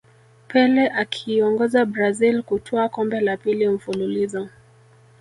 pele 0.47 0.87
akiiongoza 0.89 1.85
brazil 1.85 2.43
kutwaa 2.43 2.89
kombe 2.89 3.19
la 3.19 3.37
pili 3.37 3.67
mfululizo 3.67 4.49